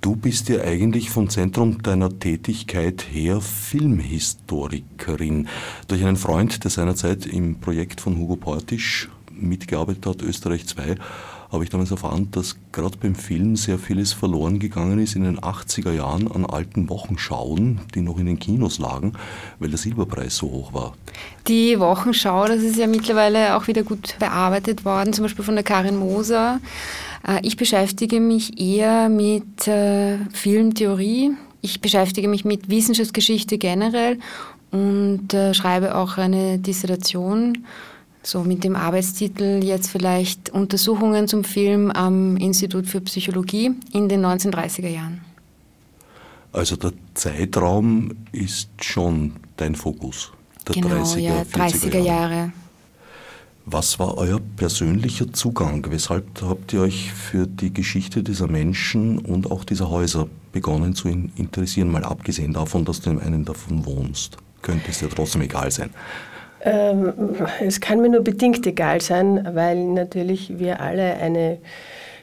[0.00, 5.48] Du bist ja eigentlich vom Zentrum deiner Tätigkeit her Filmhistorikerin.
[5.88, 10.94] Durch einen Freund, der seinerzeit im Projekt von Hugo Portisch mitgearbeitet hat, Österreich 2,
[11.50, 15.40] habe ich damals erfahren, dass gerade beim Film sehr vieles verloren gegangen ist in den
[15.40, 19.14] 80er Jahren an alten Wochenschauen, die noch in den Kinos lagen,
[19.58, 20.94] weil der Silberpreis so hoch war.
[21.48, 25.64] Die Wochenschau, das ist ja mittlerweile auch wieder gut bearbeitet worden, zum Beispiel von der
[25.64, 26.60] Karin Moser.
[27.26, 31.32] Äh, ich beschäftige mich eher mit äh, Filmtheorie.
[31.60, 34.18] Ich beschäftige mich mit Wissenschaftsgeschichte generell
[34.70, 37.64] und äh, schreibe auch eine Dissertation
[38.22, 44.24] so mit dem Arbeitstitel jetzt vielleicht Untersuchungen zum Film am Institut für Psychologie in den
[44.24, 45.20] 1930er Jahren.
[46.52, 50.32] Also der Zeitraum ist schon dein Fokus.
[50.66, 52.06] Der genau, 30er, ja, 30er Jahre.
[52.06, 52.52] Jahre.
[53.70, 55.84] Was war euer persönlicher Zugang?
[55.90, 61.08] Weshalb habt ihr euch für die Geschichte dieser Menschen und auch dieser Häuser begonnen zu
[61.08, 61.90] interessieren?
[61.90, 64.38] Mal abgesehen davon, dass du in einem davon wohnst.
[64.62, 65.90] Könnte es dir trotzdem egal sein.
[66.62, 67.12] Ähm,
[67.60, 71.58] es kann mir nur bedingt egal sein, weil natürlich wir alle eine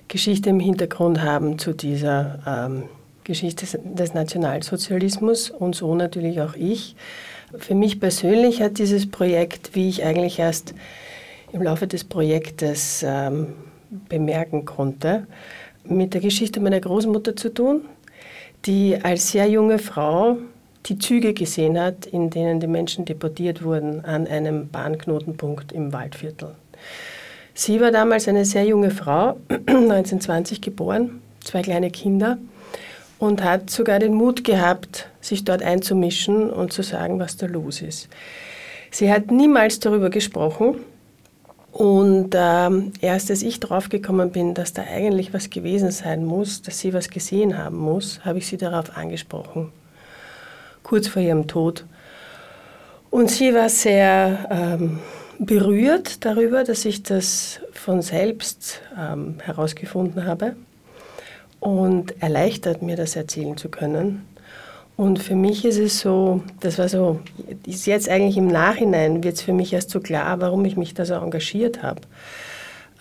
[0.08, 2.84] Geschichte im Hintergrund haben zu dieser ähm,
[3.24, 6.96] Geschichte des Nationalsozialismus und so natürlich auch ich.
[7.56, 10.74] Für mich persönlich hat dieses Projekt, wie ich eigentlich erst
[11.56, 13.54] im Laufe des Projektes ähm,
[14.10, 15.26] bemerken konnte,
[15.86, 17.86] mit der Geschichte meiner Großmutter zu tun,
[18.66, 20.38] die als sehr junge Frau
[20.88, 26.56] die Züge gesehen hat, in denen die Menschen deportiert wurden an einem Bahnknotenpunkt im Waldviertel.
[27.54, 32.38] Sie war damals eine sehr junge Frau, 1920 geboren, zwei kleine Kinder
[33.18, 37.82] und hat sogar den Mut gehabt, sich dort einzumischen und zu sagen, was da los
[37.82, 38.10] ist.
[38.92, 40.76] Sie hat niemals darüber gesprochen
[41.76, 46.80] und ähm, erst als ich draufgekommen bin, dass da eigentlich was gewesen sein muss, dass
[46.80, 49.72] sie was gesehen haben muss, habe ich sie darauf angesprochen
[50.86, 51.84] kurz vor ihrem Tod.
[53.10, 55.00] Und sie war sehr ähm,
[55.40, 60.56] berührt darüber, dass ich das von selbst ähm, herausgefunden habe
[61.60, 64.26] und erleichtert, mir das erzählen zu können.
[64.98, 67.20] Und für mich ist es so, das war so,
[67.66, 70.94] ist jetzt eigentlich im Nachhinein wird es für mich erst so klar, warum ich mich
[70.94, 72.02] da so engagiert habe.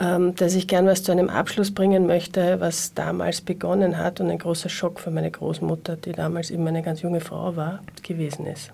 [0.00, 4.28] Ähm, dass ich gern was zu einem Abschluss bringen möchte, was damals begonnen hat und
[4.28, 8.46] ein großer Schock für meine Großmutter, die damals eben eine ganz junge Frau war, gewesen
[8.46, 8.72] ist.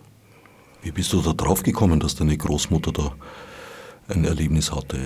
[0.80, 3.12] Wie bist du da drauf gekommen, dass deine Großmutter da
[4.08, 4.96] ein Erlebnis hatte?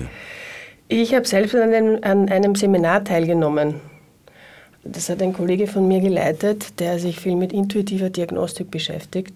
[0.87, 3.81] Ich habe selbst an einem, an einem Seminar teilgenommen.
[4.85, 9.33] Das hat ein Kollege von mir geleitet, der sich viel mit intuitiver Diagnostik beschäftigt.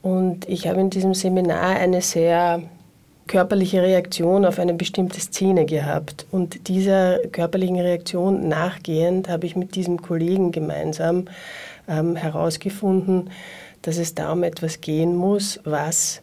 [0.00, 2.62] Und ich habe in diesem Seminar eine sehr
[3.26, 6.26] körperliche Reaktion auf eine bestimmte Szene gehabt.
[6.30, 11.26] Und dieser körperlichen Reaktion nachgehend habe ich mit diesem Kollegen gemeinsam
[11.86, 13.30] ähm, herausgefunden,
[13.82, 16.22] dass es da um etwas gehen muss, was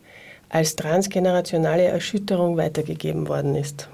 [0.49, 3.87] als transgenerationale Erschütterung weitergegeben worden ist.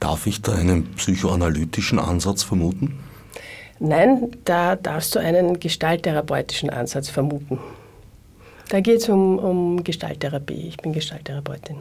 [0.00, 2.98] Darf ich da einen psychoanalytischen Ansatz vermuten?
[3.80, 7.58] Nein, da darfst du einen gestalttherapeutischen Ansatz vermuten.
[8.68, 10.68] Da geht es um, um Gestalttherapie.
[10.68, 11.76] Ich bin Gestalttherapeutin.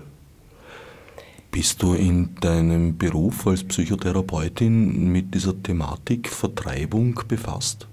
[1.51, 7.87] Bist du in deinem Beruf als Psychotherapeutin mit dieser Thematik Vertreibung befasst?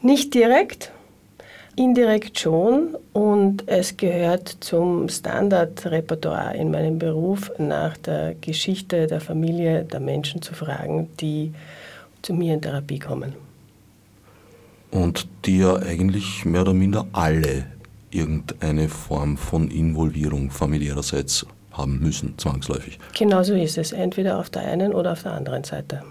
[0.00, 0.90] Nicht direkt,
[1.76, 9.84] indirekt schon und es gehört zum Standardrepertoire in meinem Beruf, nach der Geschichte der Familie
[9.84, 11.52] der Menschen zu fragen, die
[12.24, 13.34] zu mir in Therapie kommen.
[14.90, 17.66] Und die ja eigentlich mehr oder minder alle
[18.10, 22.98] irgendeine Form von Involvierung familiärerseits haben müssen, zwangsläufig.
[23.18, 26.02] Genau so ist es, entweder auf der einen oder auf der anderen Seite.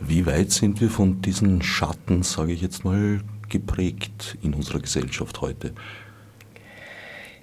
[0.00, 5.40] Wie weit sind wir von diesen Schatten, sage ich jetzt mal, geprägt in unserer Gesellschaft
[5.40, 5.72] heute?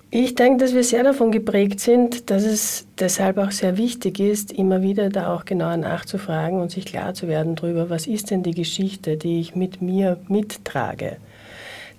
[0.09, 4.53] Ich denke, dass wir sehr davon geprägt sind, dass es deshalb auch sehr wichtig ist,
[4.53, 8.41] immer wieder da auch genauer nachzufragen und sich klar zu werden darüber, was ist denn
[8.41, 11.17] die Geschichte, die ich mit mir mittrage.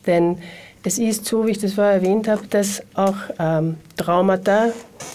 [0.06, 0.38] Denn
[0.84, 4.68] Es ist so, wie ich das vorher erwähnt habe, dass auch ähm, Traumata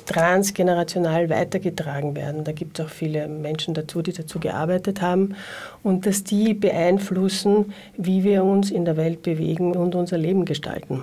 [0.06, 2.44] transgenerational weitergetragen werden.
[2.44, 5.36] Da gibt es auch viele Menschen dazu, die dazu gearbeitet haben
[5.82, 11.02] und dass die beeinflussen, wie wir uns in der Welt bewegen und unser Leben gestalten,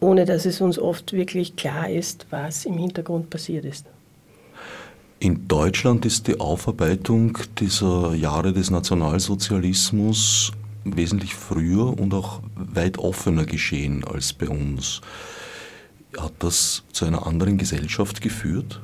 [0.00, 3.86] ohne dass es uns oft wirklich klar ist, was im Hintergrund passiert ist.
[5.20, 10.52] In Deutschland ist die Aufarbeitung dieser Jahre des Nationalsozialismus
[10.84, 15.00] wesentlich früher und auch weit offener geschehen als bei uns.
[16.16, 18.80] Hat das zu einer anderen Gesellschaft geführt?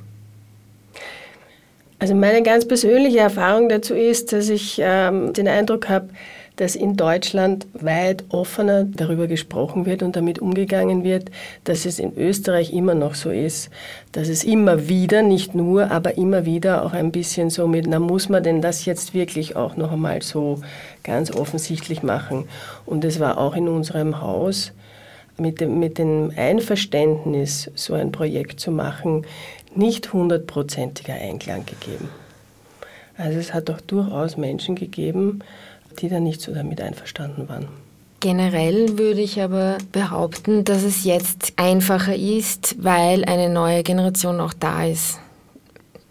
[2.00, 6.08] Also meine ganz persönliche Erfahrung dazu ist, dass ich ähm, den Eindruck habe,
[6.57, 11.30] dass in Deutschland weit offener darüber gesprochen wird und damit umgegangen wird,
[11.64, 13.70] dass es in Österreich immer noch so ist,
[14.12, 17.98] dass es immer wieder, nicht nur, aber immer wieder auch ein bisschen so mit, na
[17.98, 20.61] muss man denn das jetzt wirklich auch noch einmal so
[21.02, 22.44] ganz offensichtlich machen.
[22.86, 24.72] Und es war auch in unserem Haus
[25.36, 29.26] mit dem, mit dem Einverständnis, so ein Projekt zu machen,
[29.74, 32.09] nicht hundertprozentiger Einklang gegeben.
[33.16, 35.40] Also es hat auch durchaus Menschen gegeben,
[36.03, 37.68] die da nicht so damit einverstanden waren.
[38.20, 44.55] Generell würde ich aber behaupten, dass es jetzt einfacher ist, weil eine neue Generation auch
[44.55, 45.18] da ist.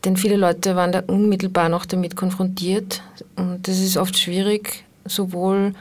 [0.06, 3.02] Denn viele Leute waren da unmittelbar noch damit konfrontiert
[3.36, 5.74] und das ist oft schwierig, sowohl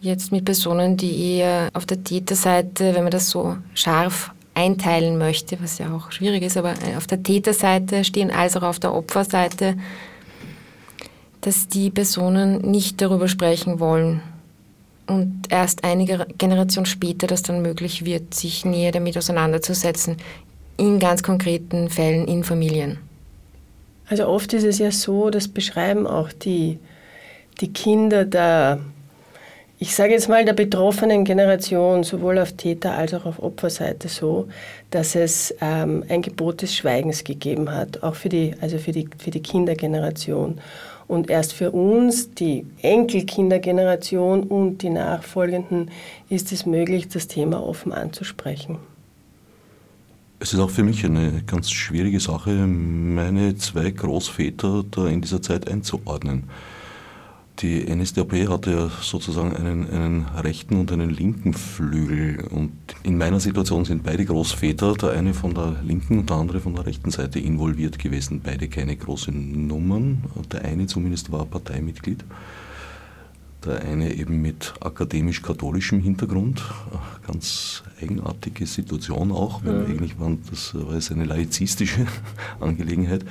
[0.00, 5.58] jetzt mit Personen, die eher auf der Täterseite, wenn man das so scharf einteilen möchte,
[5.60, 9.76] was ja auch schwierig ist, aber auf der Täterseite stehen, als auch auf der Opferseite
[11.40, 14.22] dass die Personen nicht darüber sprechen wollen
[15.06, 20.16] und erst einige Generationen später das dann möglich wird, sich näher damit auseinanderzusetzen,
[20.76, 22.98] in ganz konkreten Fällen in Familien.
[24.08, 26.78] Also oft ist es ja so, das beschreiben auch die,
[27.60, 28.80] die Kinder der,
[29.80, 34.48] ich sage jetzt mal, der betroffenen Generation, sowohl auf Täter- als auch auf Opferseite so,
[34.90, 39.08] dass es ähm, ein Gebot des Schweigens gegeben hat, auch für die, also für die,
[39.18, 40.60] für die Kindergeneration.
[41.06, 45.90] Und erst für uns, die Enkelkindergeneration und die Nachfolgenden,
[46.28, 48.78] ist es möglich, das Thema offen anzusprechen.
[50.40, 55.40] Es ist auch für mich eine ganz schwierige Sache, meine zwei Großväter da in dieser
[55.40, 56.44] Zeit einzuordnen.
[57.60, 62.46] Die NSDAP hatte ja sozusagen einen, einen, rechten und einen linken Flügel.
[62.50, 66.60] Und in meiner Situation sind beide Großväter, der eine von der linken und der andere
[66.60, 68.42] von der rechten Seite involviert gewesen.
[68.44, 70.22] Beide keine großen Nummern.
[70.52, 72.24] Der eine zumindest war Parteimitglied.
[73.64, 76.62] Der eine eben mit akademisch-katholischem Hintergrund,
[77.26, 79.86] ganz eigenartige Situation auch, weil mhm.
[79.86, 82.06] eigentlich waren, das war es eine laizistische
[82.60, 83.22] Angelegenheit.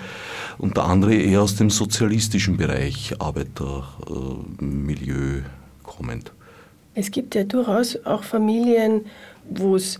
[0.57, 5.43] Und der andere eher aus dem sozialistischen Bereich, Arbeitermilieu
[5.83, 6.33] kommend.
[6.93, 9.05] Es gibt ja durchaus auch Familien,
[9.49, 9.97] wo es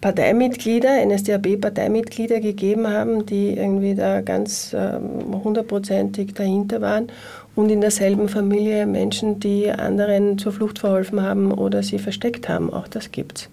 [0.00, 7.12] Parteimitglieder, NSDAP-Parteimitglieder gegeben haben, die irgendwie da ganz ähm, hundertprozentig dahinter waren
[7.56, 12.72] und in derselben Familie Menschen, die anderen zur Flucht verholfen haben oder sie versteckt haben.
[12.72, 13.48] Auch das gibt es.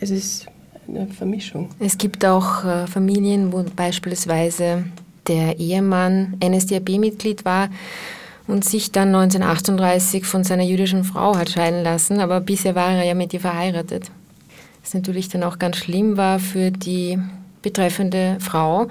[0.00, 0.46] Es ist
[0.88, 1.70] eine Vermischung.
[1.78, 4.84] Es gibt auch äh, Familien, wo beispielsweise
[5.26, 7.68] der Ehemann NSDAP-Mitglied war
[8.46, 13.04] und sich dann 1938 von seiner jüdischen Frau hat scheiden lassen, aber bisher war er
[13.04, 14.10] ja mit ihr verheiratet.
[14.82, 17.18] Was natürlich dann auch ganz schlimm war für die
[17.62, 18.88] betreffende Frau,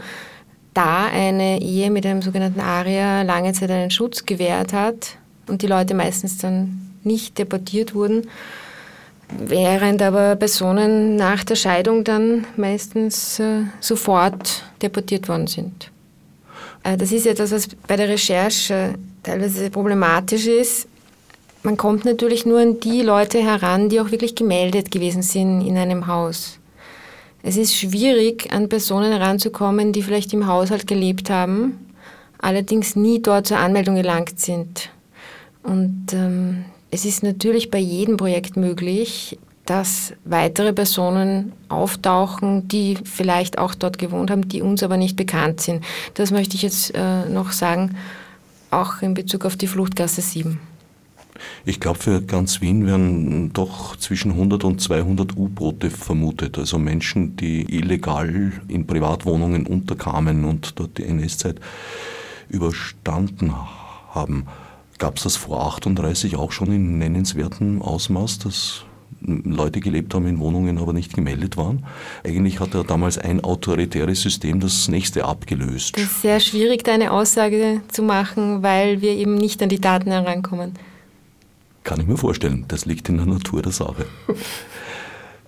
[0.74, 5.17] da eine Ehe mit einem sogenannten Aria lange Zeit einen Schutz gewährt hat
[5.47, 8.28] und die Leute meistens dann nicht deportiert wurden,
[9.38, 15.91] während aber Personen nach der Scheidung dann meistens äh, sofort deportiert worden sind.
[16.84, 20.88] Äh, das ist etwas, was bei der Recherche teilweise problematisch ist.
[21.61, 25.78] Man kommt natürlich nur an die Leute heran, die auch wirklich gemeldet gewesen sind in
[25.78, 26.59] einem Haus.
[27.41, 31.77] Es ist schwierig, an Personen heranzukommen, die vielleicht im Haushalt gelebt haben,
[32.37, 34.89] allerdings nie dort zur Anmeldung gelangt sind.
[35.63, 43.59] Und ähm, es ist natürlich bei jedem Projekt möglich, dass weitere Personen auftauchen, die vielleicht
[43.59, 45.83] auch dort gewohnt haben, die uns aber nicht bekannt sind.
[46.15, 47.95] Das möchte ich jetzt äh, noch sagen,
[48.71, 50.59] auch in Bezug auf die Fluchtgasse 7.
[51.65, 57.35] Ich glaube, für ganz Wien werden doch zwischen 100 und 200 U-Boote vermutet, also Menschen,
[57.35, 61.59] die illegal in Privatwohnungen unterkamen und dort die NS-Zeit
[62.49, 63.53] überstanden
[64.11, 64.45] haben.
[64.97, 68.83] Gab es das vor 38 auch schon in nennenswertem Ausmaß, dass
[69.21, 71.85] Leute gelebt haben in Wohnungen, aber nicht gemeldet waren.
[72.23, 75.95] Eigentlich hat ja damals ein autoritäres System das nächste abgelöst.
[75.95, 79.81] Das ist sehr schwierig, da eine Aussage zu machen, weil wir eben nicht an die
[79.81, 80.73] Daten herankommen.
[81.89, 82.65] Kann ich mir vorstellen.
[82.67, 84.05] Das liegt in der Natur der Sache.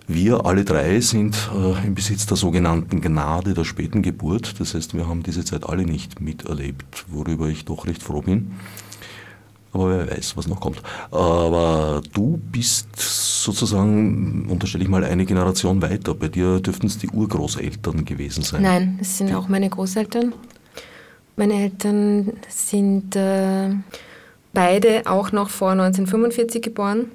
[0.07, 4.59] Wir alle drei sind äh, im Besitz der sogenannten Gnade der späten Geburt.
[4.59, 8.53] Das heißt, wir haben diese Zeit alle nicht miterlebt, worüber ich doch recht froh bin.
[9.71, 10.81] Aber wer weiß, was noch kommt.
[11.11, 16.15] Aber du bist sozusagen, unterstelle ich mal, eine Generation weiter.
[16.15, 18.63] Bei dir dürften es die Urgroßeltern gewesen sein.
[18.63, 20.33] Nein, es sind die auch meine Großeltern.
[21.35, 23.75] Meine Eltern sind äh,
[24.53, 27.11] beide auch noch vor 1945 geboren.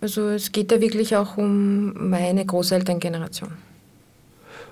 [0.00, 3.50] Also es geht da wirklich auch um meine Großelterngeneration.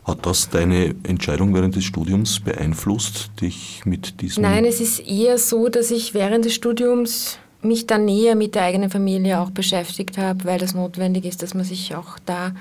[0.04, 4.42] Hat das deine Entscheidung während des Studiums beeinflusst, dich mit diesem...
[4.42, 8.64] Nein, es ist eher so, dass ich während des Studiums mich dann näher mit der
[8.64, 12.52] eigenen Familie auch beschäftigt habe, weil das notwendig ist, dass man sich auch da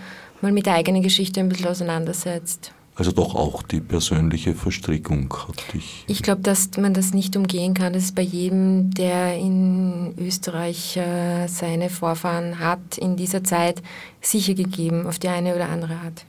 [0.41, 2.71] mal mit der eigenen Geschichte ein bisschen auseinandersetzt.
[2.95, 6.05] Also doch auch die persönliche Verstrickung hat dich.
[6.07, 7.93] Ich glaube, dass man das nicht umgehen kann.
[7.93, 13.81] Das ist bei jedem, der in Österreich äh, seine Vorfahren hat, in dieser Zeit
[14.21, 16.25] sicher gegeben, auf die eine oder andere Art.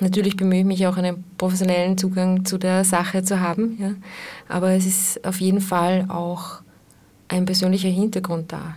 [0.00, 3.94] Natürlich bemühe ich mich auch, einen professionellen Zugang zu der Sache zu haben, ja.
[4.48, 6.60] aber es ist auf jeden Fall auch
[7.28, 8.76] ein persönlicher Hintergrund da.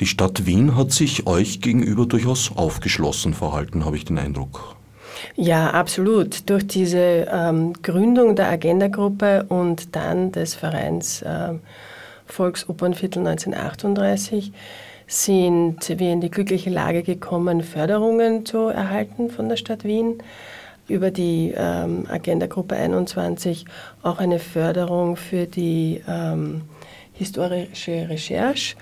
[0.00, 4.74] Die Stadt Wien hat sich euch gegenüber durchaus aufgeschlossen verhalten, habe ich den Eindruck.
[5.36, 6.48] Ja, absolut.
[6.48, 11.54] Durch diese ähm, Gründung der Agenda-Gruppe und dann des Vereins äh,
[12.26, 14.52] Volksopernviertel 1938
[15.06, 20.18] sind wir in die glückliche Lage gekommen, Förderungen zu erhalten von der Stadt Wien.
[20.86, 23.64] Über die ähm, Agenda-Gruppe 21
[24.02, 26.62] auch eine Förderung für die ähm,
[27.14, 28.76] historische Recherche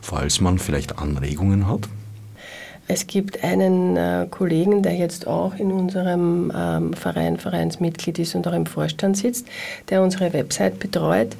[0.01, 1.87] falls man vielleicht Anregungen hat.
[2.89, 8.47] Es gibt einen äh, Kollegen, der jetzt auch in unserem ähm, Verein Vereinsmitglied ist und
[8.47, 9.45] auch im Vorstand sitzt,
[9.89, 11.35] der unsere Website betreut.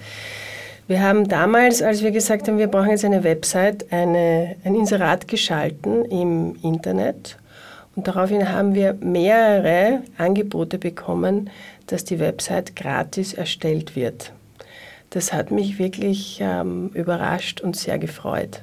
[0.88, 5.28] Wir haben damals, als wir gesagt haben, wir brauchen jetzt eine Website, eine, ein Inserat
[5.28, 7.38] geschalten im Internet.
[7.96, 11.50] Und daraufhin haben wir mehrere Angebote bekommen,
[11.88, 14.34] dass die Website gratis erstellt wird.
[15.10, 18.62] Das hat mich wirklich ähm, überrascht und sehr gefreut.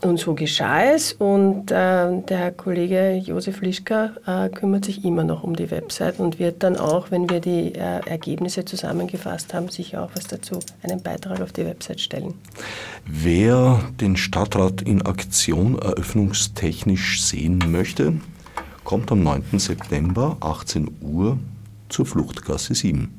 [0.00, 5.42] Und so geschah es und äh, der Kollege Josef Lischka äh, kümmert sich immer noch
[5.42, 10.04] um die Website und wird dann auch, wenn wir die äh, Ergebnisse zusammengefasst haben, sicher
[10.04, 12.34] auch was dazu, einen Beitrag auf die Website stellen.
[13.06, 18.14] Wer den Stadtrat in Aktion eröffnungstechnisch sehen möchte,
[18.84, 19.58] kommt am 9.
[19.58, 21.38] September 18 Uhr
[21.88, 23.12] zur Fluchtgasse 7.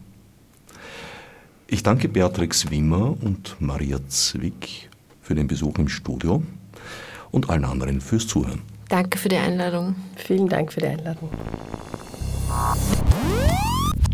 [1.67, 4.89] Ich danke Beatrix Wimmer und Maria Zwick
[5.21, 6.41] für den Besuch im Studio
[7.31, 8.61] und allen anderen fürs Zuhören.
[8.89, 9.95] Danke für die Einladung.
[10.15, 11.29] Vielen Dank für die Einladung.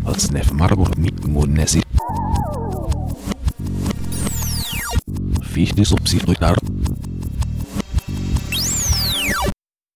[0.04, 1.82] Als Nef Marburg mit Munesi.
[5.42, 6.56] Fichtes Obsidruitar.